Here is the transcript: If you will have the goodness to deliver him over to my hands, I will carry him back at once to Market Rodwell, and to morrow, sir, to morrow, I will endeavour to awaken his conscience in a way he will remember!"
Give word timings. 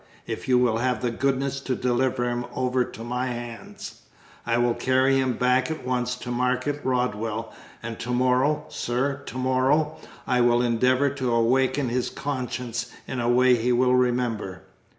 If 0.25 0.47
you 0.47 0.57
will 0.57 0.79
have 0.79 1.03
the 1.03 1.11
goodness 1.11 1.59
to 1.59 1.75
deliver 1.75 2.27
him 2.27 2.47
over 2.55 2.83
to 2.83 3.03
my 3.03 3.27
hands, 3.27 4.01
I 4.47 4.57
will 4.57 4.73
carry 4.73 5.19
him 5.19 5.33
back 5.33 5.69
at 5.69 5.85
once 5.85 6.15
to 6.15 6.31
Market 6.31 6.81
Rodwell, 6.83 7.53
and 7.83 7.99
to 7.99 8.09
morrow, 8.09 8.65
sir, 8.67 9.21
to 9.27 9.37
morrow, 9.37 9.97
I 10.25 10.41
will 10.41 10.63
endeavour 10.63 11.11
to 11.11 11.31
awaken 11.31 11.89
his 11.89 12.09
conscience 12.09 12.91
in 13.07 13.19
a 13.19 13.29
way 13.29 13.53
he 13.53 13.71
will 13.71 13.93
remember!" 13.93 14.63